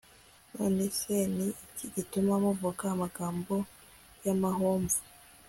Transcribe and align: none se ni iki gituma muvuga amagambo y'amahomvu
none 0.53 0.83
se 0.99 1.15
ni 1.35 1.47
iki 1.65 1.85
gituma 1.95 2.33
muvuga 2.43 2.83
amagambo 2.95 3.55
y'amahomvu 4.23 4.97